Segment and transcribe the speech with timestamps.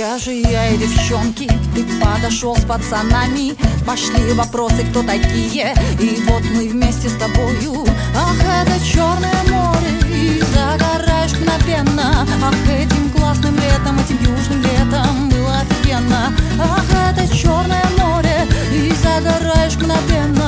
[0.00, 1.46] Пляже я и девчонки.
[1.74, 3.54] Ты подошел с пацанами.
[3.86, 5.74] Пошли вопросы, кто такие.
[6.00, 7.86] И вот мы вместе с тобою.
[8.16, 9.90] Ах, это черное море.
[10.08, 16.32] И загораешь мгновенно Ах, этим классным летом Этим южным летом Было офигенно.
[16.58, 18.46] Ах, это черное море.
[18.72, 20.39] И загораешь мгновенно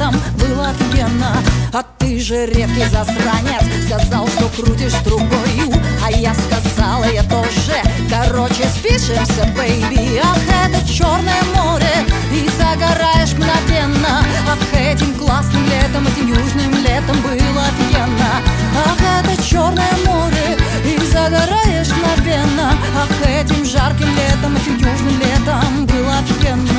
[0.00, 1.36] летом Было офигенно.
[1.72, 5.72] А ты же редкий засранец Сказал, что крутишь другою.
[6.04, 7.76] А я сказала, я тоже.
[8.08, 14.24] Короче, спишемся, бэйби Ах, это черное море И загораешь мгновенно.
[14.48, 18.42] Ах, этим классным летом Этим южным летом было офигенно.
[18.86, 22.72] Ах, это черное море И загораешь мгновенно.
[22.96, 26.69] Ах, этим жарким летом Этим южным летом было офигенно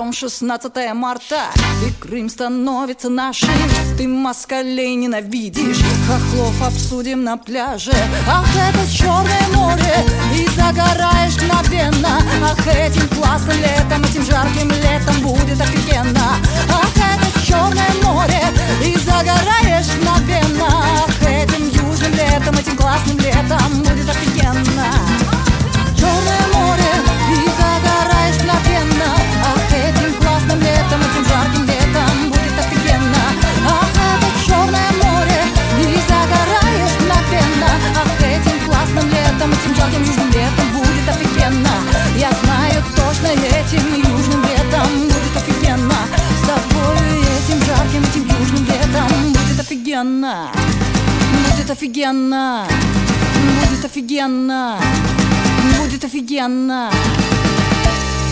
[0.00, 1.50] Потом 16 марта.
[1.86, 3.50] И Крым становится нашим.
[3.98, 7.92] Ты москалей ненавидишь Хохлов обсудим на пляже.
[8.26, 9.94] Ах, это черное море.
[10.34, 12.18] И загораешь мгновенно.
[12.42, 16.38] Ах, этим классным летом Этим жарким летом будет офигенно.
[16.70, 18.40] Ах, это черное море.
[18.82, 20.66] И загораешь мгновенно.
[21.04, 24.99] Ах, этим южным летом Этим классным летом будет офигенно
[39.50, 41.70] летом Этим жарким южным летом будет офигенно.
[42.16, 45.94] Я знаю точно этим южным летом будет офигенно.
[46.42, 50.48] С тобой этим жарким, этим южным летом будет офигенно.
[51.32, 52.66] Будет офигенно.
[53.60, 54.78] Будет офигенно.
[55.78, 56.90] Будет офигенно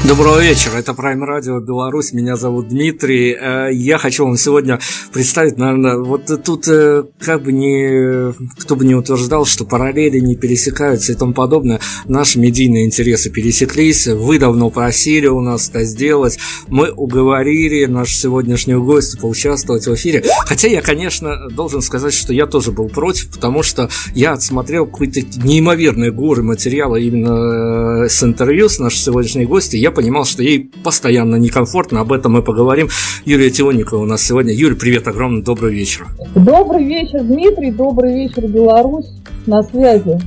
[0.07, 3.33] Доброго вечера, это Prime Radio Беларусь, меня зовут Дмитрий.
[3.39, 4.79] Э, Я хочу вам сегодня
[5.13, 10.37] представить, наверное, вот тут э, как бы не, кто бы не утверждал, что параллели не
[10.37, 16.39] пересекаются и тому подобное, наши медийные интересы пересеклись, вы давно просили у нас это сделать,
[16.69, 22.47] мы уговорили нашу сегодняшнюю гостью поучаствовать в эфире, хотя я, конечно, должен сказать, что я
[22.47, 28.69] тоже был против, потому что я отсмотрел какие-то неимоверные горы материала именно э, с интервью
[28.71, 32.89] с нашей сегодняшней гостью, я понимал, что ей постоянно некомфортно, об этом мы поговорим.
[33.25, 34.53] Юлия Тионикова у нас сегодня.
[34.53, 36.07] Юлия, привет огромный, добрый вечер.
[36.35, 39.11] Добрый вечер, Дмитрий, добрый вечер, Беларусь,
[39.47, 40.21] на связи.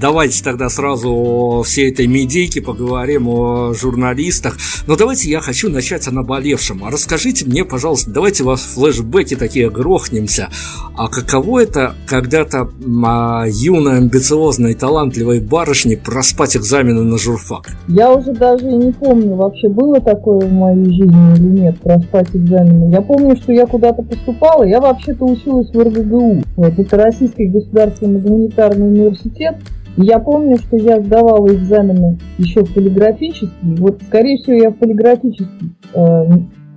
[0.00, 4.56] Давайте тогда сразу о всей этой медийке поговорим о журналистах.
[4.86, 6.84] Но давайте я хочу начать о наболевшем.
[6.84, 10.50] А расскажите мне, пожалуйста, давайте вас флешбеки такие грохнемся.
[10.96, 12.70] А каково это когда-то
[13.04, 17.70] а, юной, амбициозной, талантливой барышне проспать экзамены на журфак?
[17.88, 22.92] Я уже даже не помню, вообще было такое в моей жизни или нет, проспать экзамены.
[22.92, 26.44] Я помню, что я куда-то поступала, я вообще-то училась в РГГУ.
[26.56, 29.56] Вот, это Российский государственный гуманитарный университет.
[30.00, 33.50] Я помню, что я сдавала экзамены еще в.
[33.80, 35.46] Вот, скорее всего, я полиграфический.
[35.92, 36.24] э,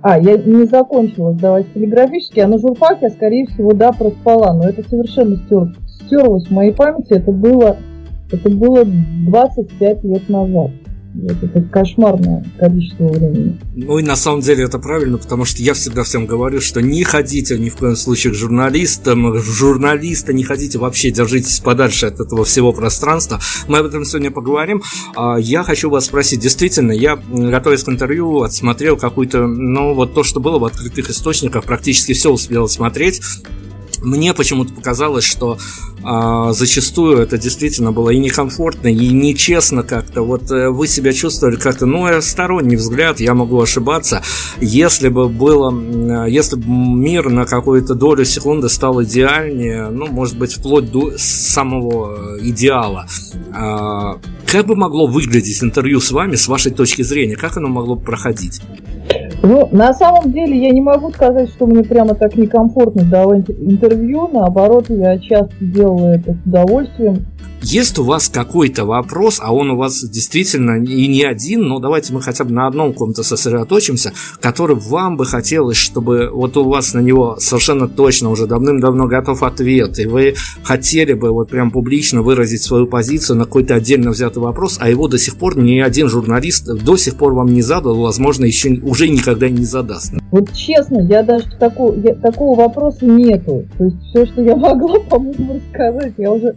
[0.02, 4.52] а, я не закончила сдавать полиграфический, а на журфак я, скорее всего, да, проспала.
[4.52, 7.12] Но это совершенно стер, стерлось в моей памяти.
[7.12, 7.76] Это было,
[8.32, 10.70] это было 25 лет назад.
[11.28, 13.60] Это кошмарное количество времени.
[13.74, 17.04] Ну и на самом деле это правильно, потому что я всегда всем говорю, что не
[17.04, 22.44] ходите ни в коем случае к журналистам, журналиста не ходите вообще, держитесь подальше от этого
[22.44, 23.40] всего пространства.
[23.68, 24.82] Мы об этом сегодня поговорим.
[25.14, 30.24] А, Я хочу вас спросить, действительно, я, готовясь к интервью, отсмотрел какую-то, ну вот то,
[30.24, 33.20] что было в открытых источниках, практически все успел смотреть.
[34.02, 35.58] Мне почему-то показалось, что
[36.04, 40.22] а, зачастую это действительно было и некомфортно, и нечестно как-то.
[40.22, 44.22] Вот э, вы себя чувствовали как-то, ну, сторонний взгляд, я могу ошибаться.
[44.60, 50.54] Если бы было, если бы мир на какую-то долю секунды стал идеальнее, ну, может быть,
[50.54, 53.06] вплоть до самого идеала,
[53.54, 57.36] а, как бы могло выглядеть интервью с вами с вашей точки зрения?
[57.36, 58.60] Как оно могло проходить?
[59.42, 64.28] Ну, на самом деле, я не могу сказать, что мне прямо так некомфортно давать интервью.
[64.32, 67.26] Наоборот, я часто делаю это с удовольствием.
[67.62, 72.12] Есть у вас какой-то вопрос, а он у вас действительно и не один, но давайте
[72.12, 76.92] мы хотя бы на одном ком-то сосредоточимся, который вам бы хотелось, чтобы вот у вас
[76.92, 80.34] на него совершенно точно уже давным-давно готов ответ, и вы
[80.64, 85.06] хотели бы вот прям публично выразить свою позицию на какой-то отдельно взятый вопрос, а его
[85.06, 89.08] до сих пор ни один журналист до сих пор вам не задал, возможно, еще уже
[89.08, 90.14] никогда не задаст.
[90.30, 93.64] Вот честно, я даже такого, я, такого вопроса нету.
[93.78, 96.54] То есть все, что я могла, по-моему, рассказать, я уже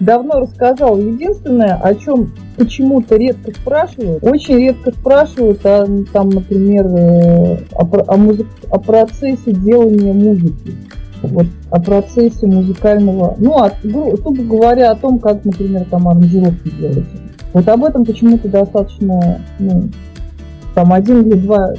[0.00, 0.98] давно рассказал.
[0.98, 8.16] Единственное, о чем почему-то редко спрашивают, очень редко спрашивают о, там, например, э, о, о,
[8.16, 10.74] музык, о процессе делания музыки.
[11.22, 17.04] Вот, о процессе музыкального, ну, от, грубо говоря, о том, как, например, там аранжировки делать.
[17.52, 19.88] Вот об этом почему-то достаточно, ну,
[20.74, 21.74] там один или два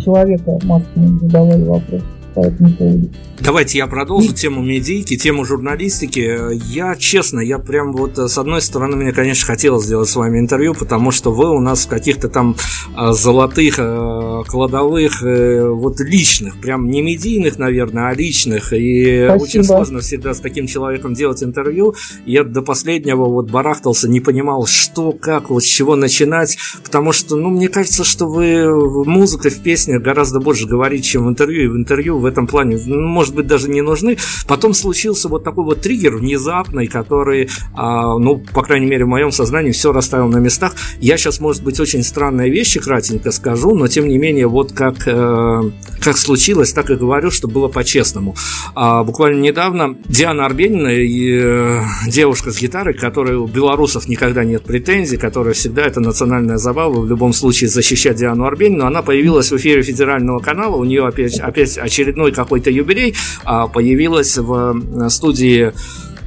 [0.00, 2.02] человека максимум задавали вопрос
[2.34, 3.10] по этому поводу.
[3.40, 6.54] Давайте я продолжу тему медийки, тему журналистики.
[6.70, 10.74] Я, честно, я прям вот с одной стороны, мне, конечно, хотелось сделать с вами интервью,
[10.74, 12.54] потому что вы у нас в каких-то там
[12.94, 18.74] а, золотых а, кладовых, э, вот личных, прям не медийных, наверное, а личных.
[18.74, 19.42] И Спасибо.
[19.42, 21.94] очень сложно всегда с таким человеком делать интервью.
[22.26, 27.36] Я до последнего вот барахтался, не понимал, что, как, вот с чего начинать, потому что,
[27.36, 31.68] ну, мне кажется, что вы музыкой в песнях гораздо больше говорите, чем в интервью, и
[31.68, 34.16] в интервью в этом плане, ну, может быть, даже не нужны.
[34.46, 39.32] Потом случился вот такой вот триггер внезапный, который, а, ну, по крайней мере, в моем
[39.32, 40.72] сознании все расставил на местах.
[41.00, 45.06] Я сейчас, может быть, очень странные вещи кратенько скажу, но тем не менее, вот как,
[45.06, 45.62] э,
[46.00, 48.34] как случилось, так и говорю, что было по-честному.
[48.74, 55.16] А, буквально недавно Диана Арбенина, э, девушка с гитарой, которой у белорусов никогда нет претензий,
[55.16, 59.82] которая всегда это национальная забава, в любом случае защищать Диану Арбенину, она появилась в эфире
[59.82, 61.78] федерального канала, у нее опять, опять
[62.10, 63.14] очередной какой-то юбилей,
[63.44, 65.72] а, появилась в э, студии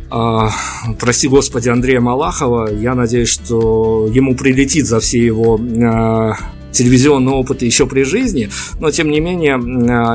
[0.10, 0.52] а,
[1.00, 2.70] прости господи, Андрея Малахова.
[2.72, 6.36] Я надеюсь, что ему прилетит за все его а,
[6.72, 8.50] телевизионный опыт еще при жизни,
[8.80, 9.60] но тем не менее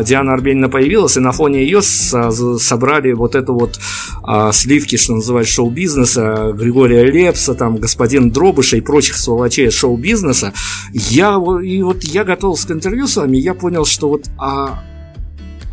[0.05, 3.79] Диана Арбенина появилась, и на фоне ее собрали вот это вот
[4.23, 10.53] а, сливки, что называется, шоу-бизнеса, Григория Лепса, там, господин Дробыша и прочих сволочей шоу-бизнеса.
[10.93, 14.85] Я, и вот я готовился к интервью с вами, я понял, что вот а,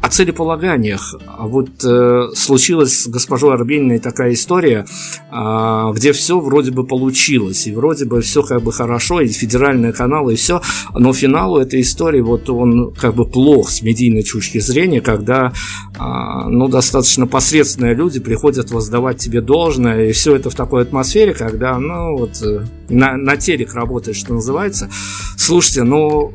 [0.05, 1.15] о целеполаганиях.
[1.39, 4.85] Вот э, случилась с госпожой Арбениной такая история,
[5.31, 9.93] э, где все вроде бы получилось, и вроде бы все как бы хорошо, и федеральные
[9.93, 10.61] каналы, и все,
[10.93, 15.53] но финалу этой истории вот он как бы плох с медийной точки зрения, когда
[15.97, 21.33] э, ну, достаточно посредственные люди приходят воздавать тебе должное, и все это в такой атмосфере,
[21.33, 24.87] когда, ну, вот э, на, на телек работает, что называется.
[25.35, 26.31] Слушайте, ну,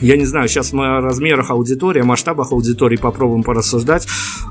[0.00, 4.06] я не знаю, сейчас мы о размерах аудитории, о масштабах аудитории попробуем порассуждать.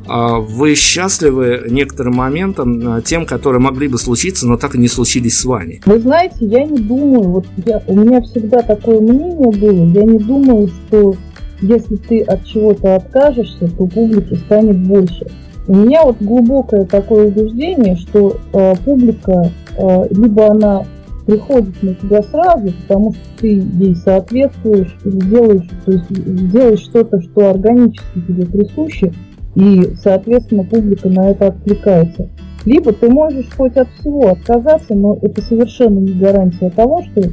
[0.07, 4.87] А вы счастливы некоторым моментом, э, тем, которые могли бы случиться, но так и не
[4.87, 5.81] случились с вами?
[5.85, 10.19] Вы знаете, я не думаю, вот я, у меня всегда такое мнение было, я не
[10.19, 11.15] думаю, что
[11.61, 15.27] если ты от чего-то откажешься, то публики станет больше.
[15.67, 20.85] У меня вот глубокое такое убеждение, что э, публика э, либо она
[21.27, 27.21] приходит на тебя сразу, потому что ты ей соответствуешь или делаешь, то есть делаешь что-то,
[27.21, 29.11] что органически тебе присуще,
[29.55, 32.29] и, соответственно, публика на это откликается.
[32.65, 37.23] Либо ты можешь хоть от всего отказаться, но это совершенно не гарантия того, что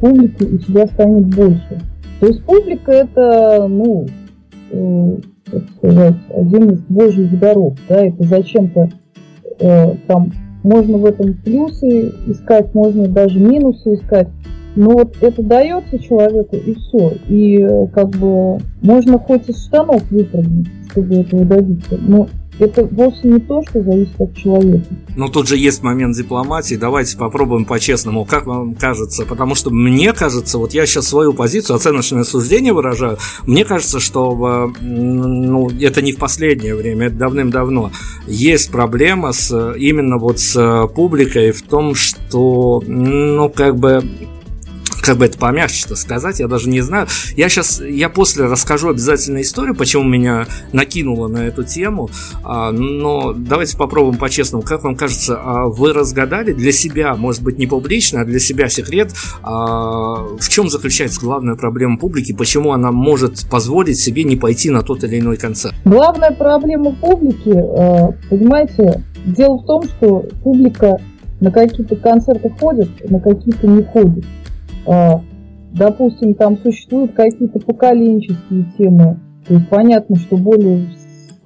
[0.00, 1.80] публики у тебя станет больше.
[2.20, 4.06] То есть публика это, ну,
[4.70, 5.16] э,
[5.50, 8.88] как сказать, один из божьих даров, да, это зачем-то
[9.60, 10.32] э, там
[10.64, 14.28] можно в этом плюсы искать, можно даже минусы искать.
[14.74, 17.12] Но вот это дается человеку и все.
[17.28, 21.96] И э, как бы можно хоть из штанов выпрыгнуть, чтобы этого добиться.
[22.00, 22.26] Но
[22.58, 24.86] это вовсе не то, что зависит от человека.
[25.16, 26.74] Но тут же есть момент дипломатии.
[26.74, 28.24] Давайте попробуем по-честному.
[28.24, 29.24] Как вам кажется?
[29.24, 33.18] Потому что мне кажется, вот я сейчас свою позицию, оценочное суждение выражаю.
[33.46, 37.90] Мне кажется, что ну, это не в последнее время, это давным-давно.
[38.26, 44.02] Есть проблема с, именно вот с публикой в том, что, ну, как бы
[45.04, 47.06] как бы это помягче-то сказать, я даже не знаю.
[47.36, 52.08] Я сейчас, я после расскажу обязательно историю, почему меня накинуло на эту тему,
[52.42, 54.64] а, но давайте попробуем по-честному.
[54.64, 58.70] Как вам кажется, а вы разгадали для себя, может быть, не публично, а для себя
[58.70, 64.70] секрет, а, в чем заключается главная проблема публики, почему она может позволить себе не пойти
[64.70, 65.74] на тот или иной концерт?
[65.84, 70.96] Главная проблема публики, э, понимаете, дело в том, что публика
[71.40, 74.24] на какие-то концерты ходит, на какие-то не ходит.
[74.86, 75.20] А,
[75.72, 79.18] допустим, там существуют какие-то поколенческие темы.
[79.46, 80.86] То есть понятно, что более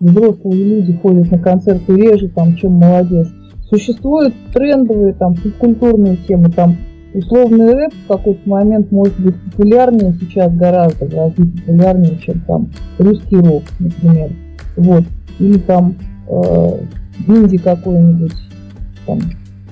[0.00, 3.34] взрослые люди ходят на концерты реже, там, чем молодежь.
[3.68, 6.76] Существуют трендовые, там, культурные темы, там,
[7.14, 12.68] условный рэп в какой-то момент может быть популярнее сейчас гораздо, гораздо популярнее, чем там
[12.98, 14.30] русский рок, например.
[14.76, 15.04] Вот.
[15.38, 15.94] Или там
[16.28, 16.78] э,
[17.26, 18.34] инди какой-нибудь,
[19.06, 19.20] там,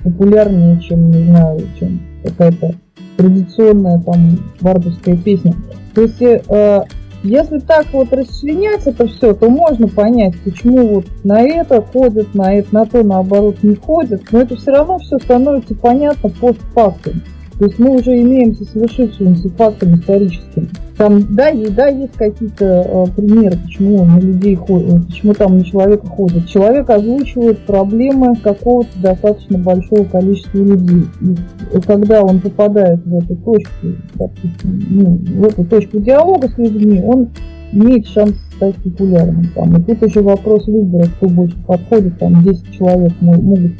[0.03, 2.73] популярнее, чем, не знаю, чем какая-то
[3.17, 5.53] традиционная там бардовская песня.
[5.93, 6.83] То есть, э,
[7.23, 12.53] если так вот расчленять это все, то можно понять, почему вот на это ходят, на
[12.53, 17.21] это, на то наоборот не ходят, но это все равно все становится понятно постфактум.
[17.59, 20.69] То есть мы уже имеем со совершившимся фактом историческим.
[20.97, 25.63] Там, да, и, да, есть какие-то э, примеры, почему на людей ходят, почему там на
[25.63, 26.47] человека ходят.
[26.47, 31.03] Человек озвучивает проблемы какого-то достаточно большого количества людей.
[31.21, 37.01] И когда он попадает в эту точку, допустим, ну, в эту точку диалога с людьми,
[37.03, 37.29] он
[37.71, 39.49] имеет шанс стать популярным.
[39.53, 39.77] Там.
[39.77, 42.17] И тут уже вопрос выбора, кто больше подходит.
[42.17, 43.73] Там 10 человек могут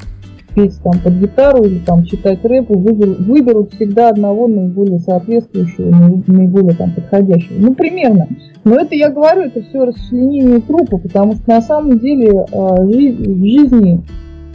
[0.58, 5.92] петь там под гитару или там читать рэп, выберут, выберут всегда одного наиболее соответствующего,
[6.26, 7.60] наиболее там подходящего.
[7.60, 8.28] Ну, примерно.
[8.64, 12.92] Но это я говорю, это все расчленение трупа, потому что на самом деле а, в
[12.92, 14.02] жизни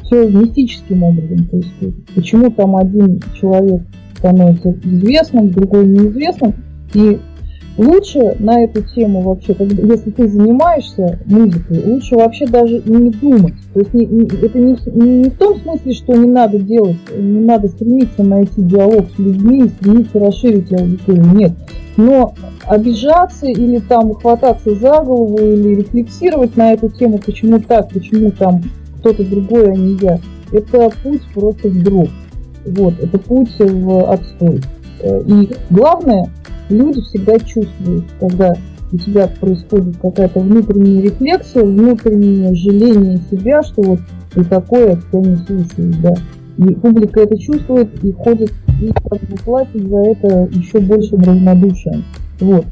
[0.03, 1.49] все мистическим образом.
[1.53, 3.83] Есть почему там один человек
[4.19, 6.55] становится известным, другой неизвестным.
[6.95, 7.21] И
[7.77, 13.55] лучше на эту тему вообще, если ты занимаешься музыкой, лучше вообще даже не думать.
[13.73, 17.41] То есть не, не, это не, не, в том смысле, что не надо делать, не
[17.41, 21.25] надо стремиться найти диалог с людьми стремиться расширить аудиторию.
[21.35, 21.53] Нет.
[21.97, 28.31] Но обижаться или там хвататься за голову или рефлексировать на эту тему, почему так, почему
[28.31, 28.63] там
[28.99, 30.19] кто-то другой, а не я,
[30.53, 32.09] это путь просто в гроб.
[32.65, 34.61] Вот, это путь в отстой.
[35.01, 36.31] Э, и главное
[36.73, 38.55] люди всегда чувствуют, когда
[38.93, 44.01] у тебя происходит какая-то внутренняя рефлексия, внутреннее жаление себя, что вот
[44.35, 46.15] ты такое, от тебя не слушают, да.
[46.59, 52.05] И публика это чувствует и ходит и как бы платит за это еще большим равнодушием.
[52.41, 52.67] Вот.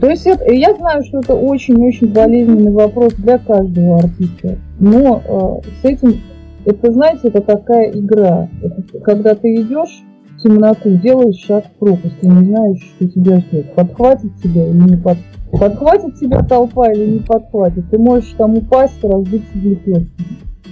[0.00, 5.68] То есть это, я знаю, что это очень-очень болезненный вопрос для каждого артиста, но э,
[5.82, 6.20] с этим,
[6.64, 8.48] это, знаете, это такая игра.
[8.62, 10.02] Это, когда ты идешь
[10.44, 13.74] темноту, делаешь шаг в пропасть, и не знаешь, что тебя ждет.
[13.74, 15.18] Подхватит тебя или не под...
[15.50, 17.88] подхватит тебя толпа или не подхватит.
[17.90, 20.06] Ты можешь там упасть и разбиться в.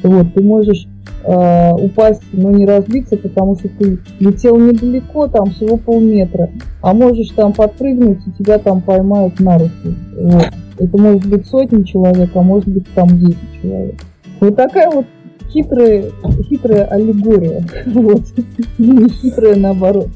[0.03, 0.87] Вот, ты можешь
[1.25, 6.51] э, упасть, но не разбиться, потому что ты летел недалеко, там всего полметра,
[6.83, 9.95] а можешь там подпрыгнуть, и тебя там поймают на руки.
[10.19, 10.51] Вот.
[10.79, 13.95] Это может быть сотни человек, а может быть там 10 человек.
[14.41, 15.07] Вот такая вот
[15.53, 16.11] хитрая,
[16.49, 17.67] хитрая аллегория.
[17.87, 18.23] Вот.
[18.79, 20.09] Не хитрая наоборот.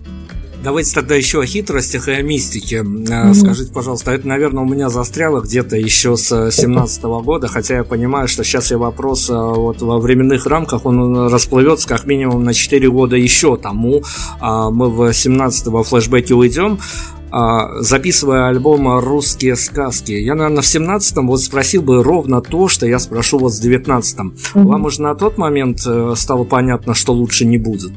[0.66, 2.78] Давайте тогда еще о хитростях и о мистике.
[2.78, 3.34] Mm-hmm.
[3.34, 8.26] Скажите, пожалуйста, это, наверное, у меня застряло где-то еще с 17 года, хотя я понимаю,
[8.26, 12.90] что сейчас я вопрос а, вот во временных рамках, он расплывется как минимум на 4
[12.90, 14.02] года еще тому.
[14.40, 16.80] А, мы в 17 во флешбеке уйдем.
[17.30, 20.12] А, записывая альбом «Русские сказки».
[20.12, 24.34] Я, наверное, в 17-м вот спросил бы ровно то, что я спрошу вот в 19-м.
[24.36, 24.62] Mm-hmm.
[24.62, 27.92] Вам уже на тот момент э, стало понятно, что лучше не будет?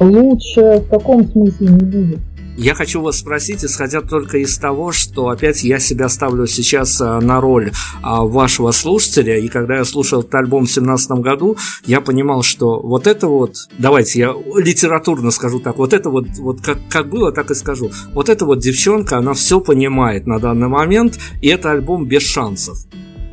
[0.00, 2.18] Лучше в каком смысле не будет?
[2.60, 7.20] Я хочу вас спросить, исходя только из того, что опять я себя ставлю сейчас э,
[7.20, 7.70] на роль
[8.02, 12.80] а, вашего слушателя, и когда я слушал этот альбом в 2017 году, я понимал, что
[12.80, 17.30] вот это вот, давайте я литературно скажу так, вот это вот, вот как, как было,
[17.30, 21.70] так и скажу, вот эта вот девчонка, она все понимает на данный момент, и это
[21.70, 22.78] альбом без шансов.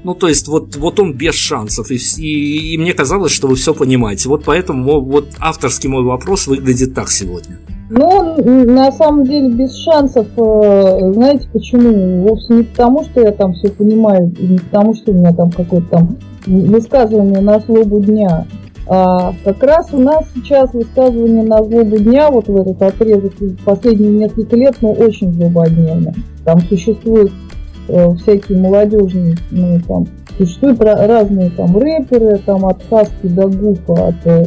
[0.06, 1.90] Ну, то есть, вот, вот он без шансов.
[1.90, 4.30] И, и, и мне казалось, что вы все понимаете.
[4.30, 7.58] Вот поэтому вот авторский мой вопрос выглядит так сегодня.
[7.90, 8.36] Ну,
[8.66, 12.22] на самом деле, без шансов, э, знаете почему?
[12.22, 15.88] Вовсе не потому, что я там все понимаю, не потому, что у меня там какое-то
[15.90, 18.46] там высказывание на злобу дня.
[18.88, 23.34] А как раз у нас сейчас высказывание на злобу дня, вот в этот отрезок
[23.66, 26.14] последние несколько лет, ну, очень злободневно.
[26.44, 27.45] Там существуют э,
[27.88, 34.46] всякие молодежные, ну, там, существуют разные там рэперы, там от Хаски до Гуфа, от э,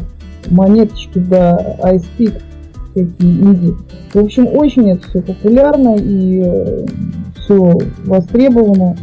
[0.50, 2.35] Монеточки до Айспик
[2.90, 3.75] всякие инди.
[4.12, 6.87] В общем, очень это все популярно и э,
[7.37, 8.97] все востребовано.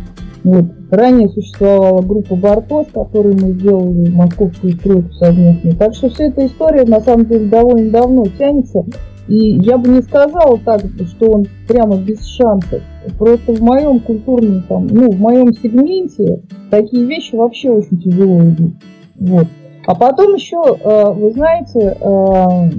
[0.44, 0.66] Вот.
[0.92, 5.76] Ранее существовала группа Бартос, которой мы сделали московскую стройку совместно.
[5.76, 8.86] Так что вся эта история на самом деле довольно давно тянется.
[9.28, 12.82] И я бы не сказала так, что он прямо без шансов.
[13.18, 18.74] Просто в моем культурном, там, ну, в моем сегменте такие вещи вообще очень тяжело идут.
[19.20, 19.48] Вот.
[19.88, 22.70] А потом еще, э, вы знаете, э,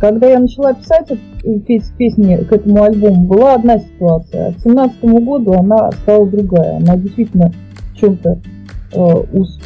[0.00, 1.08] когда я начала писать
[1.96, 4.48] песни к этому альбому, была одна ситуация.
[4.48, 6.76] А к 2017 году она стала другая.
[6.76, 7.52] Она действительно
[7.92, 8.40] в чем-то
[8.92, 9.14] э,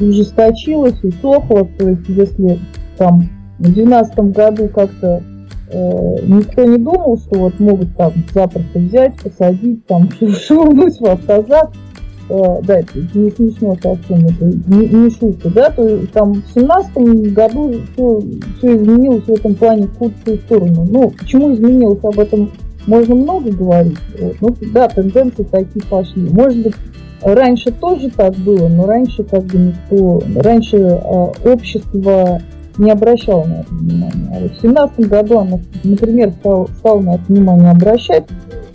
[0.01, 1.67] ужесточилась, усохла.
[1.79, 2.59] То есть, если
[2.97, 3.29] там
[3.59, 5.34] в 2012 году как-то э,
[5.75, 11.73] никто не думал, что вот могут там запросто взять, посадить, там шурнуть в автозак,
[12.31, 17.23] э, да, это не смешно совсем, это не, не шутка, да, то там в семнадцатом
[17.35, 18.23] году все,
[18.59, 20.87] все изменилось в этом плане в худшую сторону.
[20.89, 22.51] Ну, почему изменилось, об этом
[22.87, 23.99] можно много говорить.
[24.21, 24.37] Вот.
[24.41, 26.29] Ну, да, тенденции такие пошли.
[26.31, 26.75] Может быть,
[27.23, 32.41] раньше тоже так было, но раньше как бы никто, раньше э, общество
[32.79, 34.29] не обращала на это внимания.
[34.31, 38.25] А вот в 2017 году она, например, стала, стала на это внимание обращать.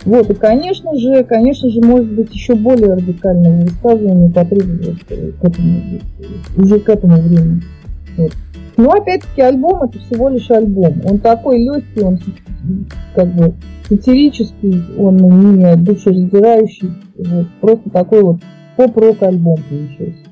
[0.04, 6.00] Вот, и, конечно же, конечно же, может быть, еще более радикального высказывания потребовалось к этому,
[6.56, 7.62] уже к этому времени.
[8.16, 8.32] Вот.
[8.78, 11.02] Но опять-таки альбом это всего лишь альбом.
[11.04, 12.18] Он такой легкий, он
[13.14, 13.52] как бы
[13.88, 16.90] сатирический, он не душераздирающий.
[17.18, 17.46] Вот.
[17.60, 18.36] Просто такой вот
[18.76, 20.29] поп-рок альбом получился.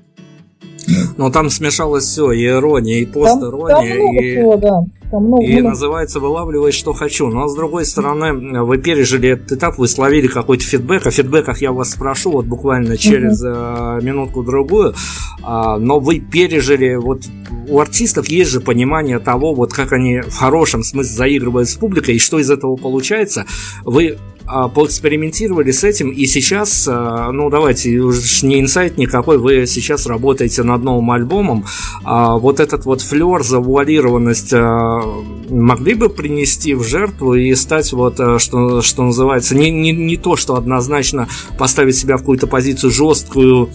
[1.17, 4.85] Но там смешалось все, и ирония, и постирония, там, там и, всего, да.
[5.11, 5.69] там много, и много.
[5.71, 7.29] называется «Вылавливай, что хочу».
[7.29, 11.07] Но с другой стороны, вы пережили этот этап, вы словили какой-то фидбэк.
[11.07, 14.95] О фидбэках я вас спрошу вот буквально через uh минутку-другую.
[15.43, 17.23] А, но вы пережили вот
[17.69, 22.17] у артистов есть же понимание того, вот как они в хорошем смысле заигрывают с публикой,
[22.17, 23.47] и что из этого получается.
[23.85, 24.19] Вы
[24.69, 30.63] поэкспериментировали с этим, и сейчас, а, ну давайте, уж не инсайт никакой, вы сейчас работаете
[30.63, 31.65] над новым альбомом,
[32.05, 38.83] а, вот этот вот флер, завуалированность могли бы принести в жертву и стать вот, что,
[38.83, 41.29] что называется, не, не, не то, что однозначно
[41.59, 43.71] поставить себя в какую-то позицию жесткую,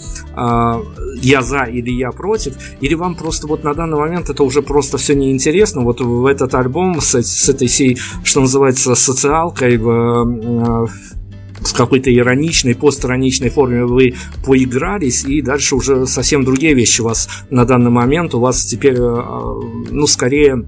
[1.23, 4.97] я за или я против, или вам просто вот на данный момент это уже просто
[4.97, 10.89] все неинтересно, вот в этот альбом с, с этой всей, что называется, социалкой, в
[11.63, 17.29] в какой-то ироничной, постироничной форме вы поигрались, и дальше уже совсем другие вещи у вас
[17.49, 19.21] на данный момент, у вас теперь, э,
[19.89, 20.65] ну, скорее,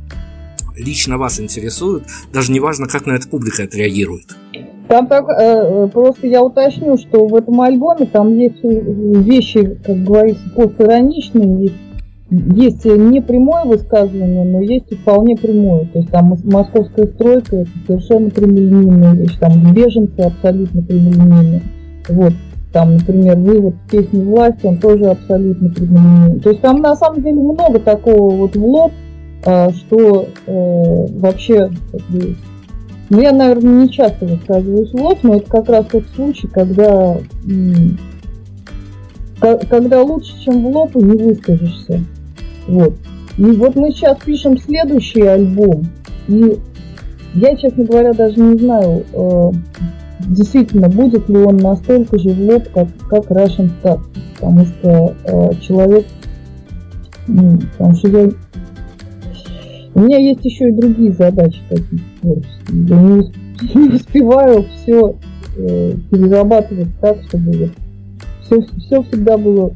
[0.76, 4.36] лично вас интересуют, даже не важно, как на это публика отреагирует.
[4.88, 10.44] Там так, э, просто я уточню, что в этом альбоме там есть вещи, как говорится,
[10.56, 11.76] постироничные, есть
[12.30, 15.86] есть не прямое высказывание, но есть и вполне прямое.
[15.86, 21.62] То есть там московская стройка это совершенно прямолинейная вещь, там беженцы абсолютно прямолинейные.
[22.10, 22.34] Вот.
[22.74, 26.40] Там, например, вывод песни власти, он тоже абсолютно прямолинейный.
[26.40, 28.92] То есть там на самом деле много такого вот в лоб,
[29.46, 32.36] а, что э, вообще как бы,
[33.10, 37.18] ну, я, наверное, не часто высказываюсь в лоб, но это как раз тот случай, когда,
[39.70, 42.04] когда лучше, чем в лоб, и не выскажешься.
[42.68, 42.96] Вот.
[43.38, 45.86] И вот мы сейчас пишем следующий альбом.
[46.28, 46.58] И
[47.36, 49.52] я, честно говоря, даже не знаю, э,
[50.30, 54.00] действительно, будет ли он настолько же в лоб, как, как Russian Star.
[54.36, 56.06] Потому что э, человек...
[57.28, 58.30] Потому что я...
[59.94, 62.02] У меня есть еще и другие задачи такие.
[62.70, 63.32] Не,
[63.74, 65.16] не успеваю все
[65.58, 67.72] э, перерабатывать так, чтобы
[68.44, 69.74] все, все всегда было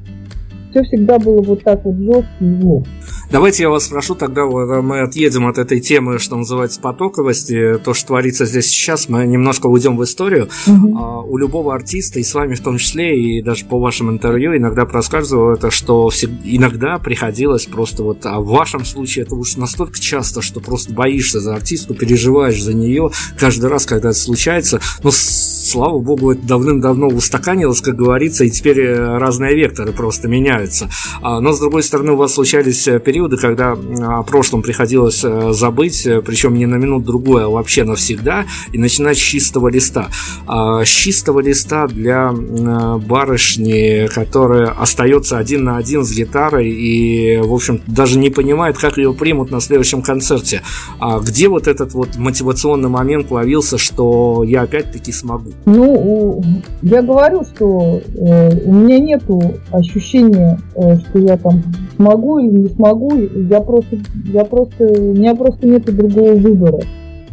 [0.72, 2.84] все всегда было вот так вот жестко и зло.
[3.32, 7.94] Давайте я вас спрошу, тогда вот мы отъедем от этой темы, что называется, потоковости, то,
[7.94, 10.50] что творится здесь сейчас, мы немножко уйдем в историю.
[10.66, 10.98] Угу.
[10.98, 14.58] А, у любого артиста, и с вами в том числе, и даже по вашим интервью
[14.58, 16.10] иногда проскальзывало это, что
[16.44, 21.40] иногда приходилось просто вот, а в вашем случае это уж настолько часто, что просто боишься
[21.40, 24.82] за артистку, переживаешь за нее каждый раз, когда это случается.
[25.04, 30.90] Но, слава богу, это давным-давно устаканилось, как говорится, и теперь э, разные векторы просто меняются.
[31.22, 35.24] А, но, с другой стороны, у вас случались э, периоды, периоды, когда о прошлом приходилось
[35.24, 39.68] э, забыть, э, причем не на минуту другое, а вообще навсегда, и начинать с чистого
[39.68, 40.08] листа.
[40.48, 47.42] А, с чистого листа для э, барышни, которая остается один на один с гитарой и,
[47.44, 50.62] в общем, даже не понимает, как ее примут на следующем концерте.
[51.00, 55.52] А где вот этот вот мотивационный момент ловился, что я опять-таки смогу?
[55.66, 56.42] Ну,
[56.82, 61.62] я говорю, что у меня нету ощущения, что я там
[61.98, 66.80] смогу или не смогу, я просто, я просто, у меня просто нет другого выбора.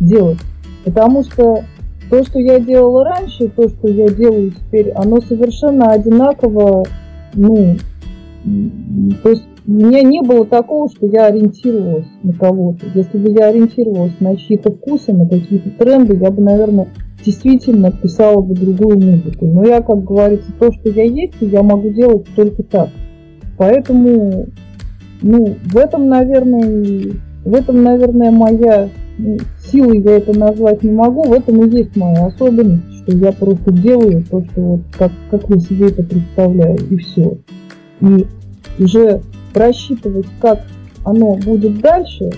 [0.01, 0.39] делать.
[0.85, 1.65] Потому что
[2.11, 6.85] то, что я делала раньше, то, что я делаю теперь, оно совершенно одинаково,
[7.35, 7.77] ну,
[9.23, 12.87] то есть у меня не было такого, что я ориентировалась на кого-то.
[12.95, 16.89] Если бы я ориентировалась на чьи-то вкусы, на какие-то тренды, я бы, наверное,
[17.25, 19.47] действительно писала бы другую музыку.
[19.47, 22.91] Но я, как говорится, то, что я есть, я могу делать только так.
[23.59, 24.47] Поэтому,
[25.23, 27.13] ну, в этом, наверное,
[27.45, 31.97] в этом, наверное, моя ну, силой я это назвать не могу, в этом и есть
[31.97, 36.79] моя особенность, что я просто делаю то, что вот как, как я себе это представляю,
[36.91, 37.39] и все.
[38.01, 38.27] И
[38.79, 39.21] уже
[39.53, 40.61] просчитывать, как
[41.05, 42.31] оно будет дальше,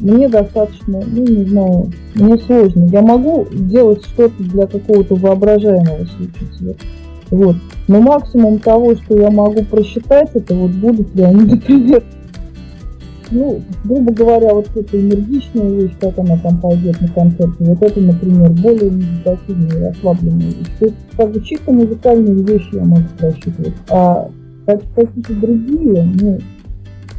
[0.00, 2.84] мне достаточно, ну не знаю, мне сложно.
[2.84, 6.76] Я могу делать что-то для какого-то воображаемого случая.
[7.30, 7.56] Вот.
[7.86, 12.02] Но максимум того, что я могу просчитать, это вот будут ли они, например,
[13.30, 18.00] ну, грубо говоря, вот эта энергичная вещь, как она там пойдет на концерте, вот это,
[18.00, 20.68] например, более медитативная, расслабленная вещь.
[20.78, 23.74] То есть, как бы чисто музыкальные вещи я могу просчитывать.
[23.90, 24.30] А
[24.66, 26.38] как какие-то другие, ну,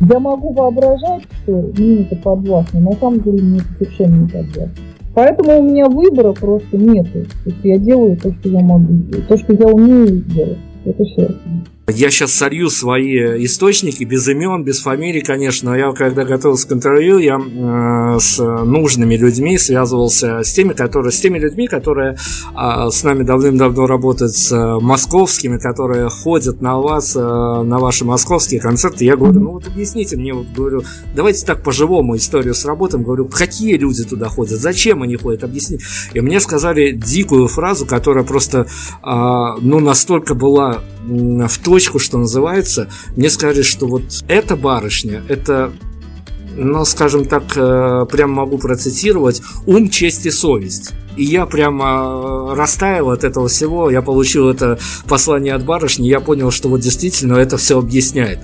[0.01, 4.84] я могу воображать, что мне это подвластно, на самом деле мне это совершенно не подвластно.
[5.15, 7.12] Поэтому у меня выбора просто нет.
[7.12, 8.93] То есть я делаю то, что я могу,
[9.28, 10.58] то, что я умею делать.
[10.84, 11.30] Это все.
[11.88, 15.71] Я сейчас солью свои источники, без имен, без фамилий, конечно.
[15.76, 21.19] Я когда готовился к интервью, я э, с нужными людьми связывался с теми, которые, с
[21.19, 22.17] теми людьми, которые
[22.56, 28.04] э, с нами давным-давно работают, с э, московскими, которые ходят на вас, э, на ваши
[28.04, 29.06] московские концерты.
[29.06, 30.82] Я говорю, ну вот объясните мне, вот говорю,
[31.15, 33.04] давайте так по-живому историю сработаем.
[33.04, 35.86] Говорю, какие люди туда ходят, зачем они ходят, объясните.
[36.15, 38.65] И мне сказали дикую фразу, которая просто,
[39.04, 39.06] э,
[39.62, 45.73] ну, настолько была в точку, что называется, мне сказали, что вот эта барышня, это
[46.55, 50.93] ну, скажем так, э, прям могу процитировать, ум, честь и совесть.
[51.15, 56.19] И я прямо э, растаял от этого всего, я получил это послание от барышни, я
[56.19, 58.39] понял, что вот действительно это все объясняет.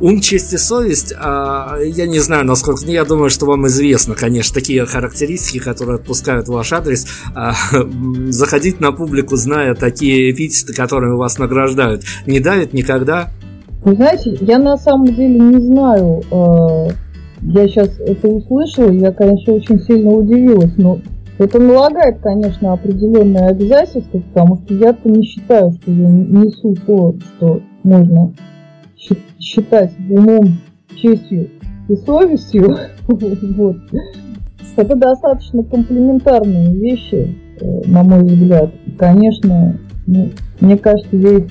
[0.00, 4.54] Ум, честь и совесть, а, я не знаю, насколько, я думаю, что вам известно, конечно,
[4.54, 7.06] такие характеристики, которые отпускают ваш адрес.
[7.34, 7.54] А,
[8.28, 13.30] заходить на публику, зная такие эпитеты, которыми вас награждают, не давит никогда?
[13.84, 16.90] Вы знаете, я на самом деле не знаю, э,
[17.42, 21.00] я сейчас это услышала, я, конечно, очень сильно удивилась, но
[21.38, 27.60] это налагает, конечно, определенные обязательства, потому что я-то не считаю, что я несу то, что
[27.82, 28.32] можно
[29.38, 30.58] считать умом,
[30.96, 31.50] честью
[31.88, 32.76] и совестью.
[33.08, 33.76] вот.
[34.76, 38.70] Это достаточно комплементарные вещи, э, на мой взгляд.
[38.98, 41.46] Конечно, ну, мне кажется, я их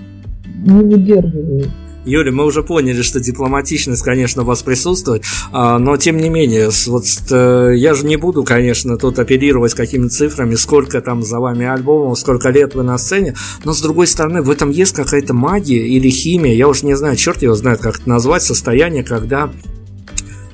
[0.65, 1.63] не выдерживаю.
[2.05, 6.69] Юля, мы уже поняли, что дипломатичность, конечно, у вас присутствует, а, но тем не менее,
[6.87, 11.65] вот э, я же не буду, конечно, тут оперировать какими цифрами, сколько там за вами
[11.65, 15.87] альбомов, сколько лет вы на сцене, но с другой стороны, в этом есть какая-то магия
[15.87, 19.51] или химия, я уже не знаю, черт его знает, как это назвать, состояние, когда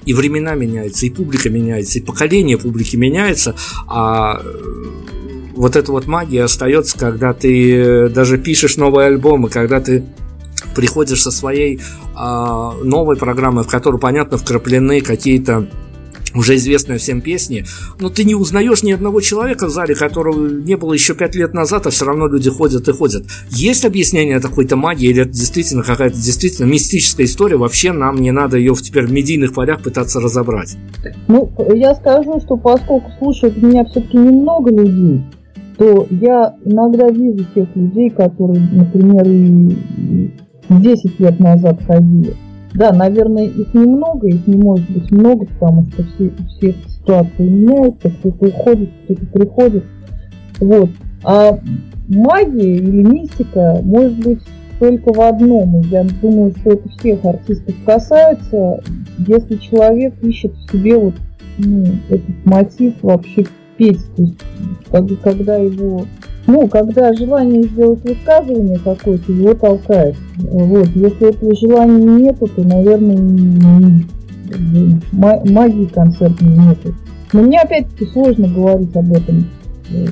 [0.05, 3.55] и времена меняются, и публика меняется, и поколение публики меняется,
[3.87, 4.91] а э,
[5.55, 10.03] вот эта вот магия остается, когда ты э, даже пишешь новые альбомы, когда ты
[10.73, 15.67] приходишь со своей э, новой программой, в которую, понятно, вкраплены какие-то
[16.35, 17.65] уже известные всем песни,
[17.99, 21.53] но ты не узнаешь ни одного человека в зале, которого не было еще пять лет
[21.53, 23.23] назад, а все равно люди ходят и ходят.
[23.49, 28.57] Есть объяснение какой-то магии, или это действительно какая-то действительно мистическая история, вообще нам не надо
[28.57, 30.77] ее теперь в медийных полях пытаться разобрать?
[31.27, 35.23] Ну, я скажу, что поскольку слушают меня все-таки немного людей,
[35.77, 40.31] то я иногда вижу тех людей, которые, например, и
[40.79, 42.33] 10 лет назад ходили.
[42.73, 48.09] Да, наверное, их немного, их не может быть много, потому что все, все ситуации меняются,
[48.09, 49.83] кто-то уходит, кто-то приходит.
[50.59, 50.89] Вот.
[51.23, 51.59] А
[52.07, 54.39] магия или мистика может быть
[54.79, 55.81] только в одном.
[55.81, 58.81] И я думаю, что это всех артистов касается,
[59.27, 61.15] если человек ищет в себе вот
[61.57, 63.45] ну, этот мотив вообще
[63.77, 63.99] петь.
[64.15, 66.05] То есть, когда его
[66.47, 70.15] ну, когда желание сделать высказывание какое-то, его толкает.
[70.37, 70.87] Вот.
[70.95, 73.17] Если этого желания нету, то, наверное,
[75.43, 76.95] магии концертной нету.
[77.33, 79.45] Но мне опять-таки сложно говорить об этом
[79.91, 80.07] э,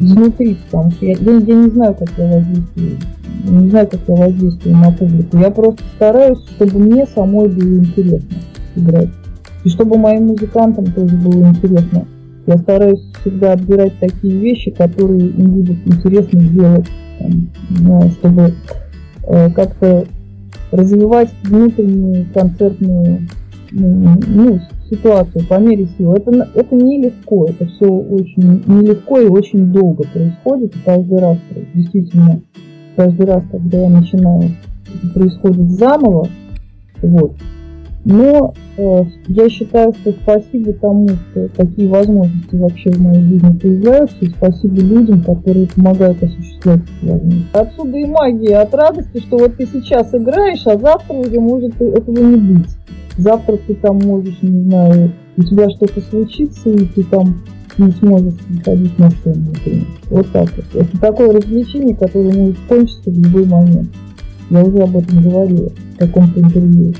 [0.00, 2.98] изнутри, потому что я, я, я не знаю, как я воздействую.
[3.46, 5.38] Не знаю, как я воздействую на публику.
[5.38, 8.36] Я просто стараюсь, чтобы мне самой было интересно
[8.76, 9.08] играть.
[9.64, 12.06] И чтобы моим музыкантам тоже было интересно
[12.46, 16.86] я стараюсь всегда отбирать такие вещи, которые им будет интересно сделать,
[17.18, 18.52] там, ну, чтобы
[19.26, 20.04] э, как-то
[20.70, 23.20] развивать внутреннюю концертную
[23.70, 26.14] ну, ситуацию по мере сил.
[26.14, 30.74] Это, это нелегко, это все очень нелегко и очень долго происходит.
[30.76, 31.38] И каждый раз,
[31.74, 32.40] действительно,
[32.96, 34.50] каждый раз, когда я начинаю,
[35.14, 36.28] происходит заново.
[37.02, 37.34] Вот.
[38.04, 44.16] Но э, я считаю, что спасибо тому, что такие возможности вообще в моей жизни появляются,
[44.20, 47.48] и спасибо людям, которые помогают осуществлять эти возможности.
[47.54, 52.18] Отсюда и магия от радости, что вот ты сейчас играешь, а завтра уже может этого
[52.20, 52.70] не быть.
[53.16, 57.42] Завтра ты там можешь, не знаю, у тебя что-то случится, и ты там
[57.78, 59.86] не сможешь приходить на сцену, например.
[60.10, 60.82] Вот так вот.
[60.82, 63.88] Это такое развлечение, которое может кончиться в любой момент.
[64.50, 66.92] Я уже об этом говорила в каком-то интервью.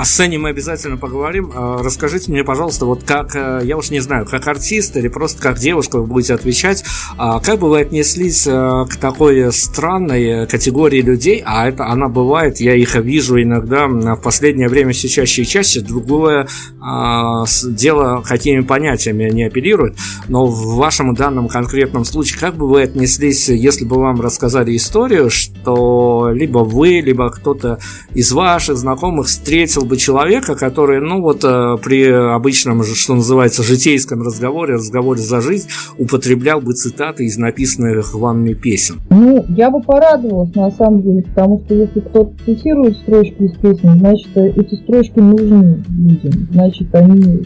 [0.00, 1.52] О сцене мы обязательно поговорим.
[1.54, 5.42] А, расскажите мне, пожалуйста, вот как, э, я уж не знаю, как артист или просто
[5.42, 6.84] как девушка вы будете отвечать,
[7.18, 12.60] а как бы вы отнеслись э, к такой странной категории людей, а это она бывает,
[12.60, 16.48] я их вижу иногда в последнее время все чаще и чаще, другое
[16.80, 22.84] а, дело, какими понятиями они апеллируют, но в вашем данном конкретном случае, как бы вы
[22.84, 27.80] отнеслись, если бы вам рассказали историю, что либо вы, либо кто-то
[28.14, 34.22] из ваших знакомых встретил бы человека, который, ну вот э, при обычном, что называется, житейском
[34.22, 39.00] разговоре, разговоре за жизнь, употреблял бы цитаты из написанных вами песен?
[39.10, 43.98] Ну, я бы порадовалась, на самом деле, потому что если кто-то цитирует строчки из песен,
[43.98, 47.42] значит, эти строчки нужны людям, значит, они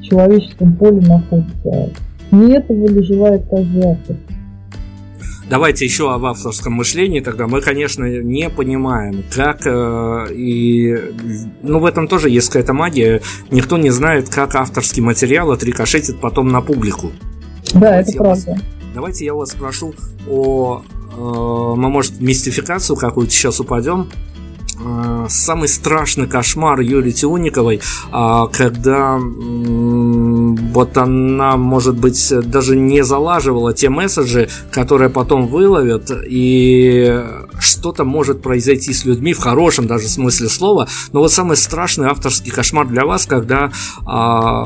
[0.00, 1.92] в человеческом поле находятся.
[2.32, 4.16] Не этого ли желает каждый автор?
[5.48, 7.46] Давайте еще об авторском мышлении тогда.
[7.46, 11.12] Мы, конечно, не понимаем, как э, и...
[11.62, 13.22] Ну, в этом тоже есть какая-то магия.
[13.52, 17.12] Никто не знает, как авторский материал отрикошетит потом на публику.
[17.74, 18.50] Да, давайте это правда.
[18.50, 18.60] Вас,
[18.94, 19.94] давайте я вас спрошу
[20.28, 20.82] о...
[21.16, 24.08] Э, мы, может, мистификацию какую-то сейчас упадем.
[24.78, 27.80] Э, самый страшный кошмар Юлии Тиуниковой,
[28.12, 37.24] а, когда вот она, может быть, даже не залаживала те месседжи, которые потом выловят, и
[37.58, 40.88] что-то может произойти с людьми в хорошем даже смысле слова.
[41.12, 43.72] Но вот самый страшный авторский кошмар для вас, когда
[44.04, 44.64] а,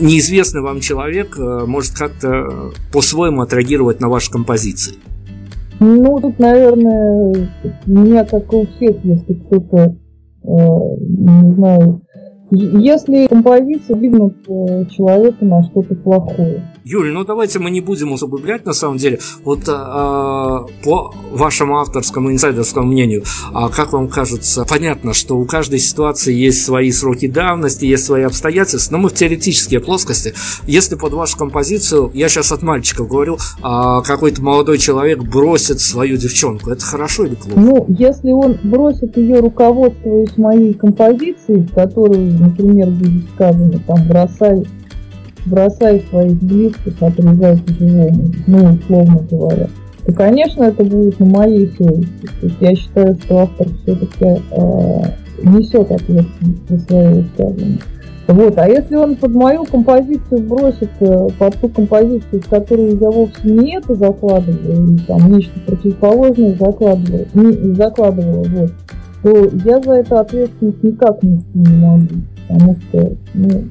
[0.00, 4.96] неизвестный вам человек э, может как-то по-своему отреагировать на ваши композиции.
[5.80, 7.32] Ну, тут, наверное,
[7.86, 9.94] у меня, как у всех, если кто-то,
[10.42, 12.02] э, не знаю,
[12.50, 16.62] если композиция э, человека на что-то плохое.
[16.84, 19.18] Юль, ну давайте мы не будем усугублять на самом деле.
[19.44, 25.80] Вот а, по вашему авторскому инсайдерскому мнению, а как вам кажется, понятно, что у каждой
[25.80, 30.32] ситуации есть свои сроки давности, есть свои обстоятельства, но мы в теоретические плоскости.
[30.66, 36.16] Если под вашу композицию, я сейчас от мальчиков говорю, а, какой-то молодой человек бросит свою
[36.16, 37.60] девчонку, это хорошо или плохо?
[37.60, 44.64] Ну, если он бросит ее руководствуясь моей композицией, в которой, например, будет сказано, там, бросай
[45.46, 49.68] бросай своих близких, отрезай по-живому, ну, условно говоря,
[50.06, 52.26] то, конечно, это будет на моей совести.
[52.40, 55.02] То есть я считаю, что автор все-таки э,
[55.42, 57.78] несет ответственность за свои высказывания.
[58.26, 63.10] Вот, а если он под мою композицию бросит, э, под ту композицию, в которую я
[63.10, 68.70] вовсе не это закладываю, или там нечто противоположное закладываю, не, закладывала, вот,
[69.22, 72.06] то я за это ответственность никак не могу,
[72.46, 73.64] потому что, ну,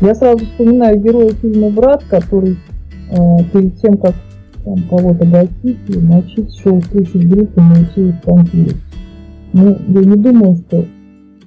[0.00, 2.56] я сразу вспоминаю героя фильма «Брат», который
[3.10, 4.14] э, перед тем, как
[4.64, 8.76] там, кого-то гостить и мочить, шел слушать группу «Научилась танцевать».
[9.52, 10.84] Ну, я не думаю, что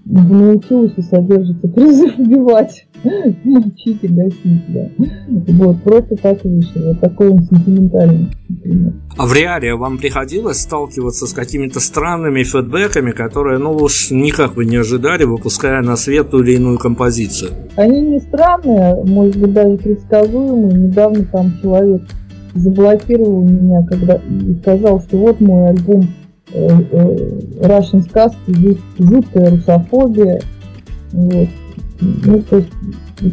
[0.05, 2.87] в «Научилась» содержится призыв убивать,
[3.43, 4.89] мочить и гасить, да.
[5.53, 6.81] Вот, просто так вышло.
[6.87, 8.93] Вот такой он сентиментальный, например.
[9.17, 14.65] А в реале вам приходилось сталкиваться с какими-то странными фидбэками, которые, ну уж никак вы
[14.65, 17.51] не ожидали, выпуская на свет ту или иную композицию?
[17.77, 20.87] Они не странные, может быть, даже предсказуемые.
[20.87, 22.01] Недавно там человек
[22.55, 26.07] заблокировал меня, когда и сказал, что вот мой альбом
[26.53, 30.41] Russian сказки, жуткая русофобия.
[31.11, 31.47] Вот.
[32.01, 32.69] Ну, то есть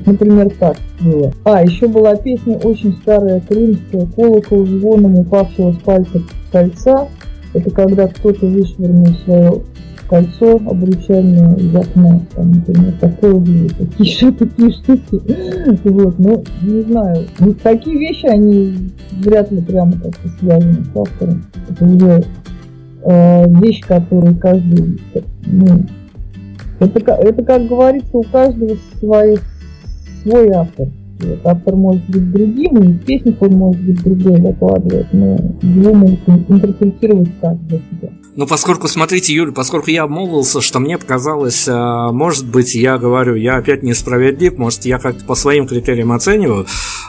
[0.07, 1.33] Например, так было.
[1.45, 7.09] А, еще была песня очень старая крымская «Колокол звоном упавшего с пальца кольца».
[7.55, 9.63] Это когда кто-то вышвырнул свое
[10.09, 12.21] кольцо обручальное из окна.
[12.37, 13.69] Там, например, такое было.
[13.69, 15.89] Такие, такие штуки.
[15.89, 17.27] Вот, ну, не знаю.
[17.41, 21.45] Вот такие вещи, они вряд ли прямо как-то связаны с автором.
[21.69, 22.25] Это уже
[23.05, 25.01] э, вещь, которую каждый,
[25.47, 25.67] ну,
[26.81, 29.37] это, это, как говорится, у каждого свои,
[30.23, 30.89] свой автор.
[31.21, 36.21] Вот, автор может быть другим, и в он может быть другой закладывает, но его могут
[36.49, 38.20] интерпретировать так для себя.
[38.37, 43.35] Ну, поскольку, смотрите, Юль, поскольку я обмолвился, что мне показалось, а, может быть, я говорю,
[43.35, 46.67] я опять несправедлив, может, я как-то по своим критериям оцениваю,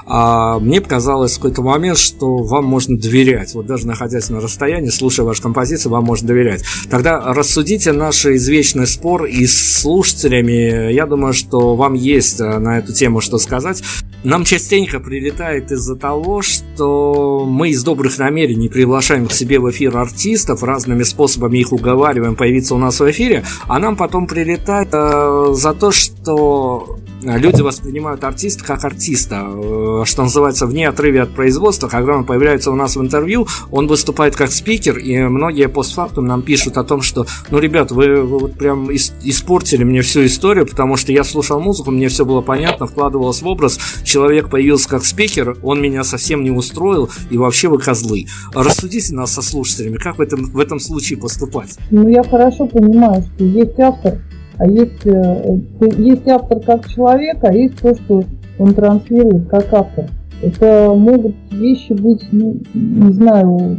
[0.08, 3.54] а мне показалось в какой-то момент, что вам можно доверять.
[3.54, 6.64] Вот даже находясь на расстоянии, слушая вашу композицию, вам можно доверять.
[6.90, 10.92] Тогда рассудите наш извечный спор и с слушателями.
[10.92, 13.84] Я думаю, что вам есть а, на эту тему что сказать.
[14.24, 19.98] Нам частенько прилетает из-за того, что мы из добрых намерений приглашаем к себе в эфир
[19.98, 25.54] артистов, разными способами их уговариваем появиться у нас в эфире, а нам потом прилетает э,
[25.54, 31.88] за то, что люди воспринимают артиста как артиста, э, что называется, вне отрыве от производства.
[31.88, 36.42] Когда он появляется у нас в интервью, он выступает как спикер, и многие постфактум нам
[36.42, 40.98] пишут о том, что, ну, ребят, вы, вы вот прям испортили мне всю историю, потому
[40.98, 45.58] что я слушал музыку, мне все было понятно, вкладывалось в образ, человек появился как спикер,
[45.64, 48.26] он меня совсем не устроил, и вообще вы козлы.
[48.54, 51.78] Рассудите нас со слушателями, как в этом, в этом случае поступать?
[51.90, 54.20] Ну, я хорошо понимаю, что есть автор,
[54.68, 55.58] есть, э,
[55.98, 58.24] есть автор как человек, а есть то, что
[58.60, 60.06] он транслирует как автор.
[60.42, 63.78] Это могут вещи быть, ну, не знаю.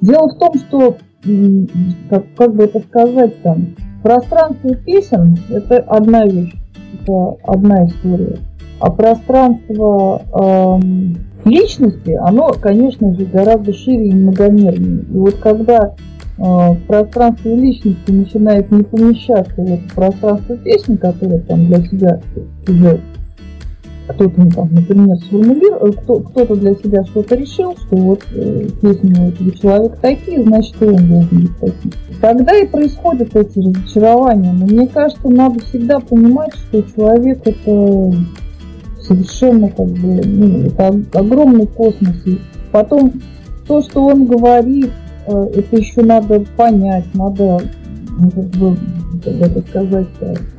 [0.00, 0.96] Дело в том, что,
[2.08, 6.54] как, как бы это сказать там, пространство песен– это одна вещь,
[7.00, 8.38] это одна история.
[8.80, 15.04] А пространство эм, личности, оно, конечно же, гораздо шире и многомернее.
[15.10, 21.66] И вот когда э, пространство личности начинает не помещаться в это пространство песни, которое там
[21.66, 22.20] для себя
[22.66, 23.00] уже
[24.06, 29.14] кто-то, ну, там, например, сформулировал, кто, кто-то для себя что-то решил, что вот э, песни
[29.18, 31.92] у этого человека такие, значит, и он должен быть таким.
[32.20, 34.52] Тогда и происходят эти разочарования.
[34.52, 38.14] Но мне кажется, надо всегда понимать, что человек это
[39.00, 42.16] совершенно как бы, ну, это огромный космос.
[42.26, 42.38] И
[42.72, 43.12] потом
[43.66, 47.60] то, что он говорит, э, это еще надо понять, надо
[48.18, 48.76] ну, как бы,
[49.24, 50.06] как это сказать.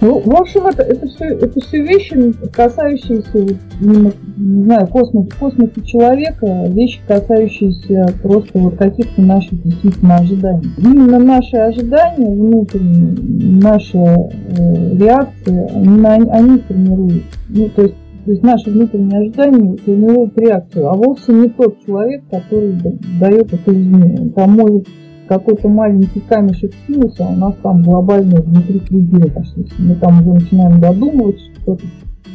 [0.02, 6.68] Ну, в общем, это, это, все, это все вещи, касающиеся, не знаю, космос, космоса человека,
[6.70, 10.70] вещи, касающиеся просто вот каких-то наших действительно ожиданий.
[10.78, 17.24] Именно наши ожидания внутренние, наши э, реакции, они, они формируют.
[17.50, 22.24] Ну, то есть то есть наши внутренние ожидания формируют реакцию, а вовсе не тот человек,
[22.32, 22.76] который
[23.20, 24.32] дает эту измену.
[24.32, 24.88] Там может
[25.28, 29.68] какой-то маленький камешек кинуться, а у нас там глобальные внутри триггеры пошли.
[29.78, 31.84] Мы там уже начинаем додумывать, что-то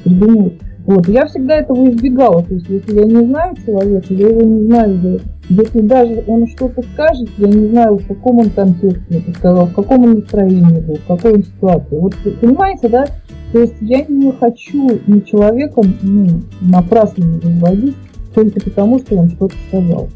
[0.05, 0.61] придумывать.
[0.87, 1.09] Вот.
[1.09, 2.43] Я всегда этого избегала.
[2.45, 5.21] То есть, если я не знаю человека, я его не знаю.
[5.49, 9.75] Если даже он что-то скажет, я не знаю, в каком он контексте это сказал, в
[9.75, 11.99] каком он настроении был, в какой он ситуации.
[11.99, 13.07] Вот понимаете, да?
[13.53, 17.97] То есть я не хочу ни человеком ну, напрасно не разводить
[18.35, 20.09] только потому, что он что-то сказал.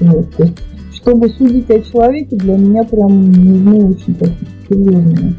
[0.00, 0.34] Вот.
[0.36, 0.56] То есть,
[0.94, 5.34] чтобы судить о человеке, для меня прям нужны очень такие серьезные.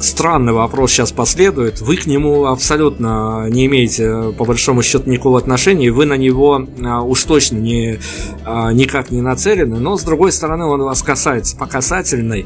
[0.00, 1.80] Странный вопрос сейчас последует.
[1.80, 5.90] Вы к нему абсолютно не имеете, по большому счету, никакого отношения.
[5.90, 7.98] Вы на него а, уж точно не,
[8.44, 9.78] а, никак не нацелены.
[9.78, 12.44] Но, с другой стороны, он вас касается по касательной.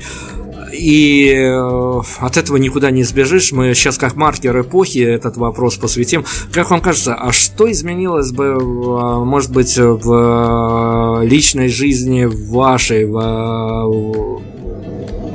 [0.72, 3.52] И э, от этого никуда не сбежишь.
[3.52, 6.24] Мы сейчас как маркер эпохи этот вопрос посвятим.
[6.52, 14.42] Как вам кажется, а что изменилось бы, э, может быть, в личной жизни вашей, в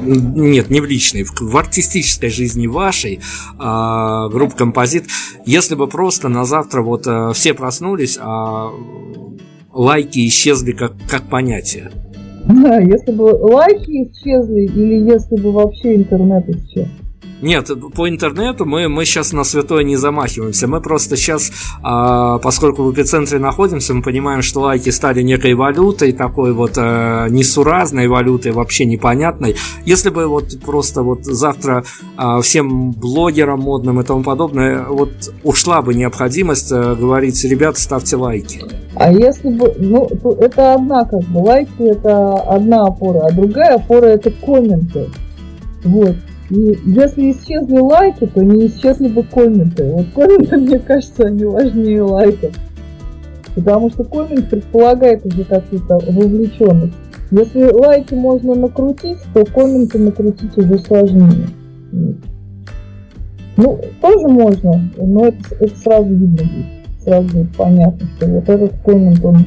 [0.06, 3.22] нет, не в личной, в артистической жизни вашей,
[3.58, 5.06] а, группы композит,
[5.46, 8.70] если бы просто на завтра вот э, все проснулись, а
[9.72, 11.92] лайки исчезли как, как понятие.
[12.84, 16.88] Если бы лайки исчезли или если бы вообще интернет исчез.
[17.44, 20.66] Нет, по интернету мы, мы сейчас на святое не замахиваемся.
[20.66, 21.52] Мы просто сейчас,
[21.84, 27.28] а, поскольку в эпицентре находимся, мы понимаем, что лайки стали некой валютой, такой вот а,
[27.28, 29.58] несуразной валютой, вообще непонятной.
[29.84, 31.84] Если бы вот просто вот завтра
[32.16, 35.12] а, всем блогерам модным и тому подобное, вот
[35.44, 38.62] ушла бы необходимость а, говорить, ребят, ставьте лайки.
[38.96, 40.08] А если бы, ну,
[40.40, 45.10] это одна как бы, лайки это одна опора, а другая опора это комменты.
[45.84, 46.16] Вот.
[46.54, 49.92] И если исчезли лайки, то не исчезли бы комменты.
[49.92, 52.54] Вот комменты, мне кажется, они важнее лайков.
[53.56, 56.94] Потому что коммент предполагает уже какую-то вовлеченность.
[57.32, 61.48] Если лайки можно накрутить, то комменты накрутить уже сложнее.
[63.58, 67.04] Ну, тоже можно, но это, это сразу видно будет.
[67.04, 69.38] Сразу будет понятно, что вот этот коммент, он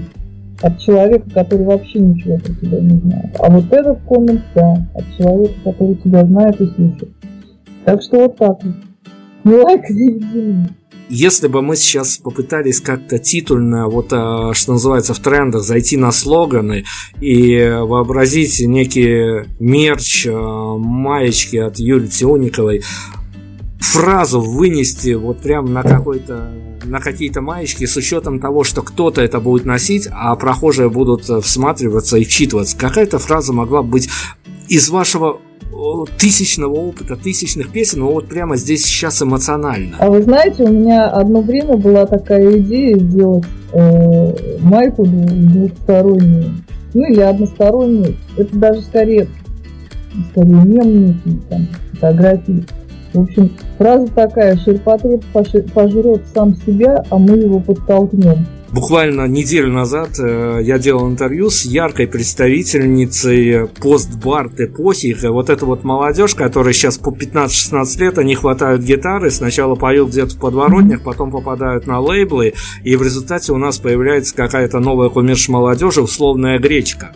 [0.67, 3.37] от человека, который вообще ничего про тебя не знает.
[3.39, 7.09] А вот этот коммент, да, от человека, который тебя знает и слышит.
[7.85, 8.75] Так что вот так вот.
[9.45, 10.67] Не лайк, не
[11.09, 16.11] если бы мы сейчас попытались как-то титульно, вот а, что называется в трендах, зайти на
[16.11, 16.85] слоганы
[17.21, 22.83] и вообразить некий мерч, а, маечки от Юлии Тиониковой,
[23.87, 26.51] фразу вынести вот прям на какой-то
[26.85, 32.17] на какие-то маечки с учетом того, что кто-то это будет носить, а прохожие будут всматриваться
[32.17, 32.77] и вчитываться.
[32.77, 34.09] Какая-то фраза могла быть
[34.69, 35.41] из вашего
[36.19, 39.97] тысячного опыта, тысячных песен, но вот прямо здесь сейчас эмоционально.
[39.99, 46.55] А вы знаете, у меня одно время была такая идея сделать э, майку двухстороннюю,
[46.95, 48.17] ну или одностороннюю.
[48.37, 49.29] Это даже скорее,
[50.31, 51.21] скорее мем,
[51.51, 52.65] там, фотографии.
[53.17, 55.25] В общем, фраза такая, ширпотреб
[55.73, 58.47] пожрет сам себя, а мы его подтолкнем.
[58.73, 65.17] Буквально неделю назад э, я делал интервью с яркой представительницей постбард эпохи.
[65.23, 70.35] Вот эта вот молодежь, которая сейчас по 15-16 лет, они хватают гитары, сначала поют где-то
[70.35, 72.53] в подворотнях, потом попадают на лейблы,
[72.85, 77.13] и в результате у нас появляется какая-то новая кумирш молодежи, условная гречка.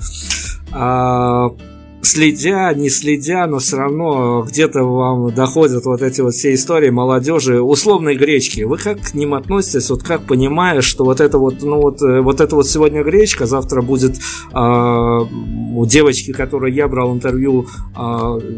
[2.01, 6.91] А, следя, не следя, но все равно где-то вам доходят вот эти вот все истории
[6.91, 8.63] молодежи условной гречки.
[8.63, 9.91] Вы как к ним относитесь?
[9.91, 13.47] Вот как понимая, что вот это вот, ну вот, э, вот это вот сегодня гречка,
[13.47, 17.99] завтра будет э, у девочки, которой я брал интервью, э,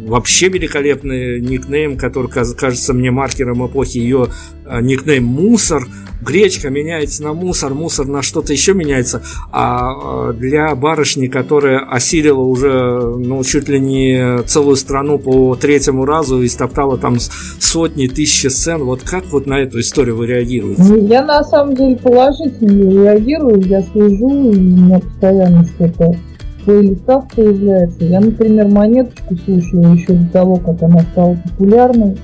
[0.06, 4.28] вообще великолепный никнейм, который кажется мне маркером эпохи ее
[4.64, 5.86] э, никнейм мусор
[6.22, 13.14] гречка меняется на мусор, мусор на что-то еще меняется, а для барышни, которая осилила уже,
[13.32, 17.16] ну, чуть ли не целую страну по третьему разу и стоптала там
[17.58, 20.82] сотни, тысячи сцен, вот как вот на эту историю вы реагируете?
[20.82, 26.16] Ну, я на самом деле положительно реагирую, я слежу, и у меня постоянно что-то
[26.64, 28.04] плейлистах появляется.
[28.04, 32.16] Я, например, монеточку слушаю еще до того, как она стала популярной.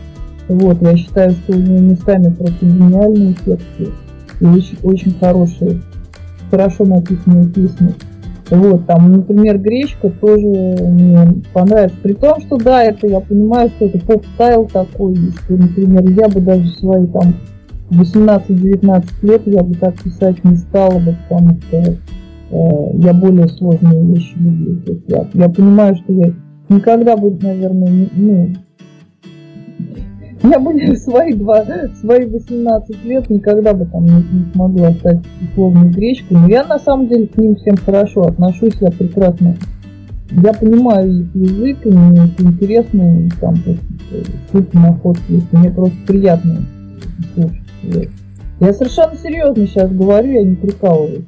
[0.49, 3.89] Вот, я считаю, что у нее местами просто гениальные тексты
[4.41, 5.83] и очень, очень хорошие,
[6.51, 7.95] хорошо написанные песни.
[8.51, 11.99] Вот, там, например, Гречка тоже мне понравится.
[12.03, 16.41] При том, что да, это я понимаю, что это pop-style такой, что, например, я бы
[16.41, 17.35] даже свои там
[17.91, 21.97] 18-19 лет я бы так писать не стала бы, потому что э,
[22.95, 25.03] я более сложные вещи люблю.
[25.09, 26.33] я, я понимаю, что я
[26.69, 28.49] никогда бы, наверное, не, ну,
[30.43, 31.65] я бы свои, два,
[32.01, 35.21] свои 18 лет никогда бы там не, не смогла стать
[35.51, 36.37] условной гречкой.
[36.39, 39.57] Но я на самом деле к ним всем хорошо отношусь, я прекрасно.
[40.31, 43.55] Я понимаю их язык, и мне это интересно, и там
[44.51, 46.59] ссылки на фотки, мне просто приятно
[47.35, 48.11] слушать.
[48.61, 51.25] Я совершенно серьезно сейчас говорю, я не прикалываюсь.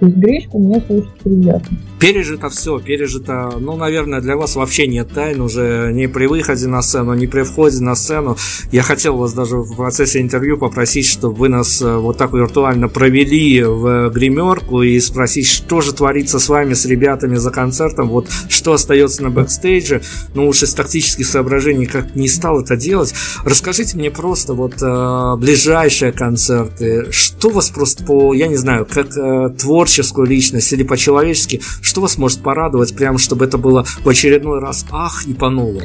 [0.00, 1.78] То есть гречку мне слушать приятно.
[1.98, 6.82] Пережито все, пережито, ну, наверное, для вас вообще нет тайн уже ни при выходе на
[6.82, 8.36] сцену, ни при входе на сцену.
[8.70, 12.88] Я хотел вас даже в процессе интервью попросить, чтобы вы нас э, вот так виртуально
[12.88, 18.28] провели в гримерку и спросить, что же творится с вами, с ребятами за концертом, вот
[18.50, 20.02] что остается на бэкстейдже.
[20.34, 23.14] Ну, уж из тактических соображений как не стал это делать.
[23.44, 29.16] Расскажите мне просто вот э, ближайшие концерты, что вас просто по, я не знаю, как
[29.16, 29.48] э,
[29.86, 34.84] творческую личность или по-человечески, что вас может порадовать, прям чтобы это было в очередной раз
[34.90, 35.80] ах и по-новому?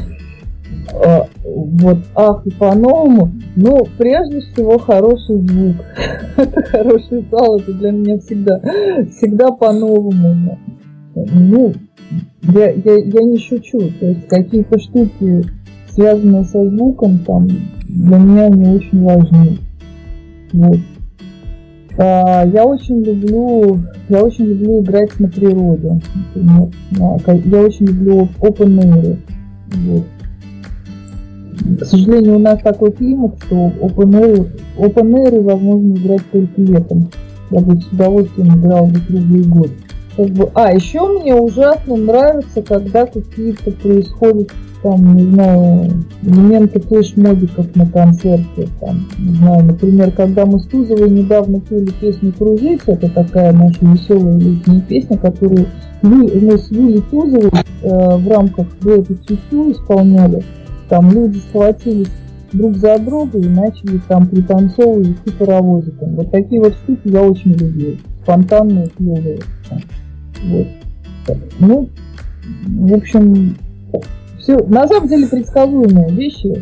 [0.91, 3.31] А, вот ах и по-новому.
[3.55, 5.75] Ну, прежде всего, хороший звук.
[6.37, 8.59] это хороший зал, это для меня всегда,
[9.17, 10.59] всегда по-новому.
[11.13, 11.73] Ну,
[12.41, 13.91] я, я, я не шучу.
[13.99, 15.45] То есть какие-то штуки,
[15.89, 17.47] связанные со звуком, там,
[17.87, 19.59] для меня не очень важны.
[20.53, 20.79] Вот.
[21.97, 23.79] А, я очень люблю,
[24.09, 26.01] я очень люблю играть на природе.
[26.35, 26.69] Например.
[27.45, 29.17] Я очень люблю open air.
[29.71, 30.03] Вот.
[31.79, 37.09] К сожалению, у нас такой климат, что open air, open air возможно играть только летом.
[37.51, 39.69] Я бы с удовольствием играл бы круглый год.
[40.55, 45.91] А, еще мне ужасно нравится, когда какие-то происходят там, не знаю,
[46.23, 52.33] элементы флешмобиков на концерте, там, не знаю, например, когда мы с Тузовой недавно пели песню
[52.33, 55.67] «Кружить», это такая наша веселая летняя песня, которую
[56.01, 57.51] мы с Юлей Тузовой
[57.83, 60.43] э, в рамках дуэта «Тю-тю» исполняли,
[60.89, 62.09] там люди схватились
[62.51, 66.15] друг за друга и начали там пританцовывать и паровозиком.
[66.15, 67.97] Вот такие вот штуки я очень люблю.
[68.23, 69.39] Спонтанные, клевые.
[70.43, 70.67] Вот.
[71.59, 71.89] Ну,
[72.67, 73.55] в общем,
[74.41, 76.53] все, на самом деле, предсказуемые вещи.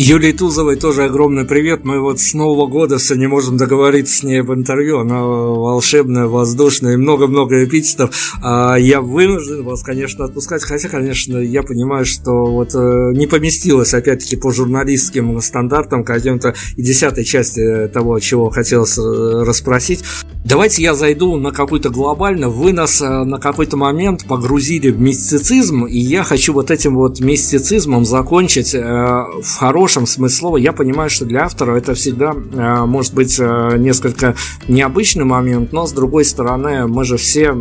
[0.00, 1.84] Юлии Тузовой тоже огромный привет.
[1.84, 5.00] Мы вот с Нового года все не можем договориться с ней об интервью.
[5.00, 8.38] Она волшебная, воздушная и много-много эпитетов.
[8.40, 10.62] А я вынужден вас, конечно, отпускать.
[10.62, 16.82] Хотя, конечно, я понимаю, что вот э, не поместилось, опять-таки, по журналистским стандартам каким-то и
[16.82, 20.04] десятой части того, чего хотелось э, расспросить.
[20.44, 22.48] Давайте я зайду на какую-то глобально.
[22.48, 27.18] Вы нас э, на какой-то момент погрузили в мистицизм, и я хочу вот этим вот
[27.18, 30.56] мистицизмом закончить э, в хорошем смысле слова.
[30.56, 34.34] Я понимаю, что для автора это всегда э, может быть несколько
[34.68, 37.54] необычный момент, но с другой стороны мы же все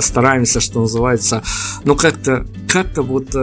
[0.00, 1.42] стараемся, что называется,
[1.84, 3.34] ну как-то как-то вот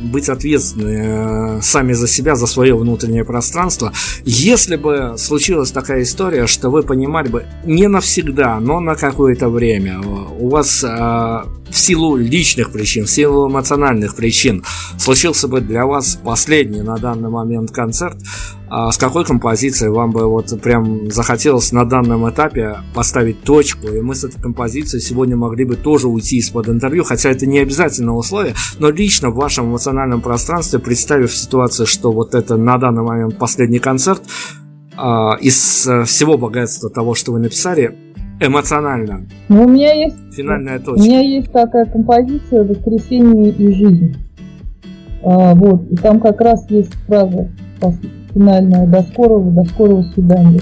[0.00, 3.92] быть ответственны сами за себя, за свое внутреннее пространство.
[4.24, 10.00] Если бы случилась такая история, что вы понимали бы не навсегда но на какое-то время.
[10.00, 14.64] У вас э, в силу личных причин, в силу эмоциональных причин
[14.98, 18.16] случился бы для вас последний на данный момент концерт,
[18.68, 24.00] а с какой композицией вам бы вот прям захотелось на данном этапе поставить точку, и
[24.00, 28.14] мы с этой композицией сегодня могли бы тоже уйти из-под интервью, хотя это не обязательное
[28.14, 33.38] условие, но лично в вашем эмоциональном пространстве, представив ситуацию, что вот это на данный момент
[33.38, 34.22] последний концерт,
[34.98, 37.96] а, из э, всего богатства того, что вы написали,
[38.40, 39.26] эмоционально.
[39.48, 41.02] Ну, у меня есть финальная точка.
[41.02, 44.16] У меня есть такая композиция "Воскресение и жизнь".
[45.22, 47.48] А, вот, и там как раз есть фраза
[48.32, 50.60] финальная «До скорого, до скорого свидания».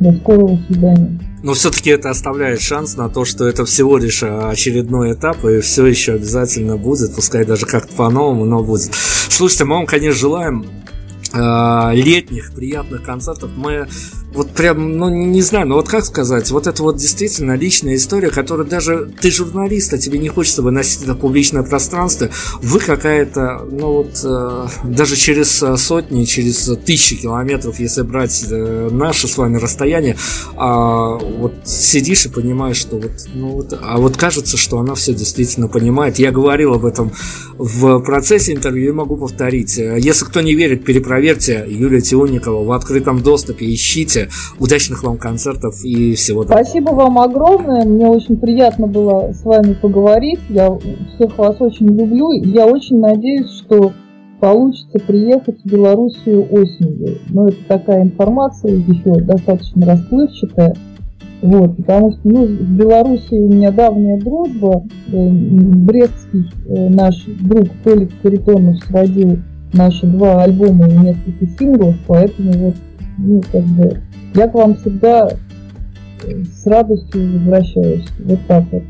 [0.00, 1.20] До скорого свидания.
[1.42, 5.86] Но все-таки это оставляет шанс на то, что это всего лишь очередной этап, и все
[5.86, 8.90] еще обязательно будет, пускай даже как-то по-новому, но будет.
[8.94, 10.64] Слушайте, мы вам, конечно, желаем
[11.34, 13.50] летних приятных концертов.
[13.56, 13.86] Мы
[14.34, 18.30] вот прям, ну не, знаю, ну вот как сказать, вот это вот действительно личная история,
[18.30, 22.28] которая даже ты журналист, а тебе не хочется выносить в публичное пространство,
[22.60, 28.88] вы какая-то, ну вот э, даже через э, сотни, через тысячи километров, если брать э,
[28.90, 30.16] наше с вами расстояние,
[30.56, 35.14] а вот сидишь и понимаешь, что вот, ну вот, а вот кажется, что она все
[35.14, 36.18] действительно понимает.
[36.18, 37.12] Я говорил об этом
[37.56, 39.76] в процессе интервью и могу повторить.
[39.76, 40.84] Если кто не верит,
[41.24, 46.62] перепроверьте Юлия Тионикова в открытом доступе, ищите Удачных вам концертов и всего доброго.
[46.62, 47.84] Спасибо вам огромное.
[47.84, 50.40] Мне очень приятно было с вами поговорить.
[50.50, 50.76] Я
[51.14, 52.30] всех вас очень люблю.
[52.32, 53.92] Я очень надеюсь, что
[54.40, 57.18] получится приехать в Белоруссию осенью.
[57.30, 60.74] Но это такая информация еще достаточно расплывчатая.
[61.40, 64.84] Вот, потому что ну, в Беларуси у меня давняя дружба.
[65.12, 69.38] Э, брестский э, наш друг Толик Харитонов сводил
[69.74, 72.76] наши два альбома и несколько синглов, поэтому вот,
[73.18, 74.00] ну, как бы
[74.34, 75.30] я к вам всегда
[76.22, 78.06] э, с радостью возвращаюсь.
[78.18, 78.82] Вот так вот.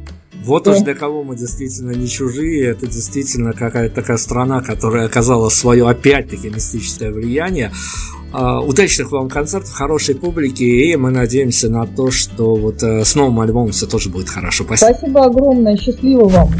[0.44, 5.48] Вот уж для кого мы действительно не чужие, это действительно какая-то такая страна, которая оказала
[5.48, 7.72] свое опять-таки мистическое влияние.
[8.32, 13.14] Uh, удачных вам концертов, хорошей публики, и мы надеемся на то, что вот uh, с
[13.14, 14.64] новым альбомом все тоже будет хорошо.
[14.64, 14.90] Спасибо.
[14.90, 16.50] Спасибо огромное, счастливо вам.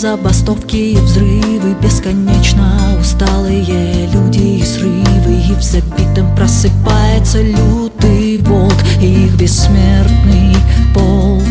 [0.00, 9.26] Забастовки и взрывы Бесконечно усталые люди и срывы И в забитом просыпается лютый волк И
[9.26, 10.56] их бессмертный
[10.94, 11.44] полк.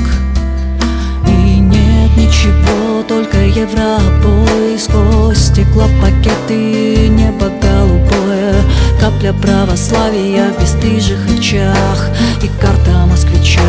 [1.28, 8.64] И нет ничего, только европой Сквозь стеклопакеты небо голубое
[9.00, 12.10] Капля православия в бесстыжих очах
[12.42, 13.62] И карта москвича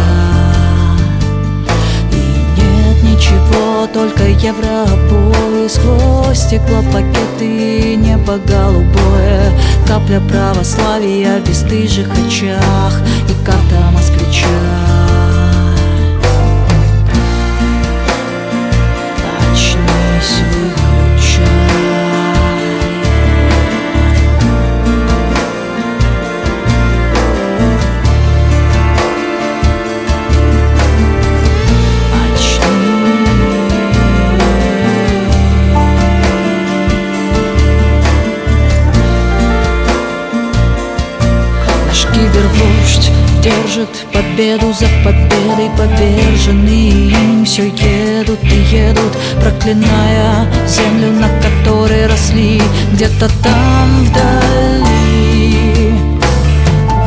[3.21, 9.53] ничего, только евробой Сквозь стеклопакеты, небо голубое.
[9.87, 14.90] Капля православия в бесстыжих очах И карта москвича
[43.43, 52.61] держит победу за победой Поверженные им все едут и едут Проклиная землю, на которой росли
[52.93, 55.55] Где-то там вдали.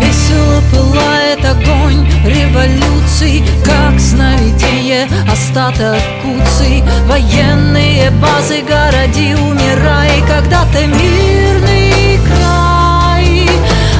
[0.01, 6.83] Весело пылает огонь революций Как сновидение остаток куций.
[7.07, 12.72] Военные базы, городи, умирай Когда-то мирный край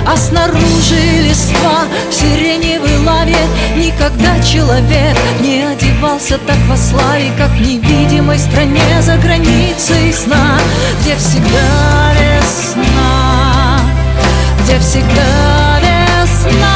[0.05, 3.37] А снаружи листва в сиреневой лаве
[3.77, 10.59] Никогда человек не одевался так во славе Как в невидимой стране за границей сна.
[11.01, 13.79] Где всегда весна,
[14.63, 16.69] где всегда весна.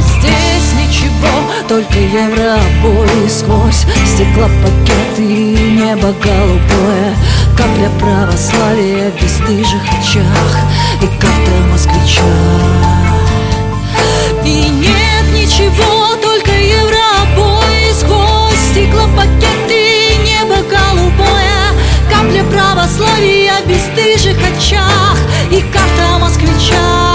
[0.00, 1.34] Здесь ничего,
[1.68, 7.16] только евробой Сквозь стеклопакеты небо голубое
[7.58, 10.58] как для православия в бесстыжих очах
[11.02, 12.22] И как для москвича.
[14.44, 21.74] И нет ничего, только европой Сквозь стеклопакеты небо голубое.
[22.08, 25.18] Капля православия в бесстыжих очах
[25.50, 27.07] И карта москвича.